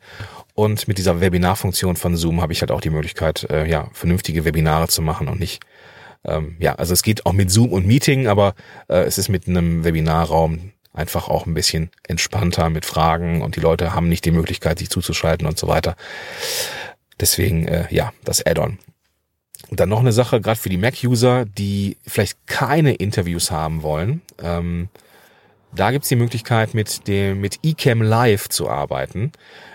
Und 0.59 0.89
mit 0.89 0.97
dieser 0.97 1.21
Webinarfunktion 1.21 1.95
von 1.95 2.17
Zoom 2.17 2.41
habe 2.41 2.51
ich 2.51 2.59
halt 2.59 2.69
auch 2.69 2.81
die 2.81 2.89
Möglichkeit, 2.89 3.49
äh, 3.49 3.65
ja, 3.65 3.87
vernünftige 3.93 4.43
Webinare 4.43 4.89
zu 4.89 5.01
machen 5.01 5.29
und 5.29 5.39
nicht, 5.39 5.63
ähm, 6.25 6.57
ja, 6.59 6.75
also 6.75 6.91
es 6.91 7.01
geht 7.01 7.25
auch 7.25 7.31
mit 7.31 7.49
Zoom 7.49 7.71
und 7.71 7.87
Meeting, 7.87 8.27
aber 8.27 8.55
äh, 8.89 9.03
es 9.03 9.17
ist 9.17 9.29
mit 9.29 9.47
einem 9.47 9.85
Webinarraum 9.85 10.73
einfach 10.91 11.29
auch 11.29 11.45
ein 11.45 11.53
bisschen 11.53 11.91
entspannter 12.05 12.69
mit 12.69 12.83
Fragen 12.83 13.41
und 13.41 13.55
die 13.55 13.61
Leute 13.61 13.93
haben 13.93 14.09
nicht 14.09 14.25
die 14.25 14.31
Möglichkeit, 14.31 14.79
sich 14.79 14.89
zuzuschalten 14.89 15.47
und 15.47 15.57
so 15.57 15.69
weiter. 15.69 15.95
Deswegen, 17.21 17.65
äh, 17.65 17.85
ja, 17.89 18.11
das 18.25 18.45
Add-on. 18.45 18.79
Und 19.69 19.79
dann 19.79 19.87
noch 19.87 20.01
eine 20.01 20.11
Sache, 20.11 20.41
gerade 20.41 20.59
für 20.59 20.67
die 20.67 20.75
Mac-User, 20.75 21.45
die 21.45 21.95
vielleicht 22.05 22.47
keine 22.47 22.95
Interviews 22.95 23.49
haben 23.49 23.81
wollen. 23.81 24.23
Ähm, 24.43 24.89
da 25.73 25.91
gibt's 25.91 26.09
die 26.09 26.15
Möglichkeit, 26.15 26.73
mit 26.73 27.07
dem 27.07 27.41
mit 27.41 27.59
eCam 27.63 28.01
Live 28.01 28.49
zu 28.49 28.69
arbeiten. 28.69 29.31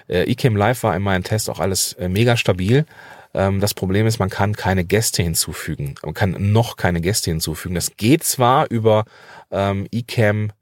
Äh, 0.08 0.30
eCam 0.30 0.56
Live 0.56 0.82
war 0.82 0.96
in 0.96 1.02
meinem 1.02 1.22
Test 1.22 1.48
auch 1.48 1.60
alles 1.60 1.94
äh, 1.94 2.08
mega 2.08 2.36
stabil. 2.36 2.84
Ähm, 3.32 3.60
das 3.60 3.74
Problem 3.74 4.06
ist, 4.06 4.18
man 4.18 4.30
kann 4.30 4.54
keine 4.54 4.84
Gäste 4.84 5.22
hinzufügen. 5.22 5.94
Man 6.02 6.14
kann 6.14 6.52
noch 6.52 6.76
keine 6.76 7.00
Gäste 7.00 7.30
hinzufügen. 7.30 7.74
Das 7.74 7.96
geht 7.96 8.24
zwar 8.24 8.70
über 8.70 9.04
ähm, 9.50 9.86
eCam 9.92 10.52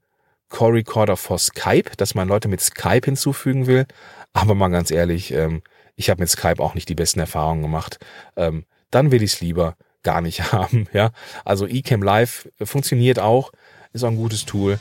Core 0.49 0.73
Recorder 0.73 1.17
for 1.17 1.39
Skype, 1.39 1.91
dass 1.97 2.13
man 2.13 2.27
Leute 2.27 2.47
mit 2.47 2.61
Skype 2.61 3.05
hinzufügen 3.05 3.65
will, 3.65 3.87
aber 4.33 4.53
mal 4.53 4.69
ganz 4.69 4.91
ehrlich, 4.91 5.33
ähm, 5.33 5.63
ich 5.95 6.09
habe 6.09 6.21
mit 6.21 6.29
Skype 6.29 6.61
auch 6.61 6.75
nicht 6.75 6.89
die 6.89 6.95
besten 6.95 7.19
Erfahrungen 7.19 7.63
gemacht. 7.63 7.97
Ähm, 8.35 8.65
dann 8.91 9.11
will 9.11 9.23
ich 9.23 9.33
es 9.33 9.41
lieber 9.41 9.75
gar 10.03 10.21
nicht 10.21 10.51
haben. 10.51 10.87
Ja, 10.93 11.11
also 11.43 11.65
eCam 11.67 12.03
Live 12.03 12.47
funktioniert 12.61 13.19
auch, 13.19 13.51
ist 13.93 14.03
auch 14.03 14.09
ein 14.09 14.15
gutes 14.15 14.45
Tool. 14.45 14.79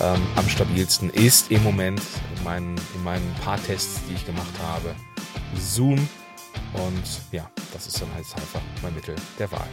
Ähm, 0.00 0.20
am 0.36 0.48
stabilsten 0.48 1.10
ist 1.10 1.50
im 1.50 1.62
Moment 1.62 2.00
in 2.36 2.44
meinen, 2.44 2.76
in 2.94 3.04
meinen 3.04 3.34
paar 3.44 3.62
Tests, 3.62 4.00
die 4.08 4.14
ich 4.14 4.26
gemacht 4.26 4.54
habe, 4.62 4.94
Zoom. 5.58 6.08
Und 6.72 7.02
ja, 7.30 7.50
das 7.72 7.86
ist 7.86 8.00
dann 8.00 8.12
halt 8.14 8.24
einfach 8.34 8.60
mein 8.82 8.94
Mittel 8.94 9.14
der 9.38 9.50
Wahl. 9.52 9.68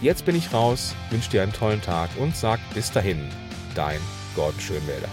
Jetzt 0.00 0.24
bin 0.24 0.36
ich 0.36 0.52
raus, 0.52 0.94
wünsche 1.10 1.30
dir 1.30 1.42
einen 1.42 1.52
tollen 1.52 1.80
Tag 1.80 2.10
und 2.18 2.36
sag 2.36 2.60
bis 2.74 2.90
dahin, 2.90 3.30
dein 3.74 4.00
Gordon 4.34 4.60
Schönwälder. 4.60 5.08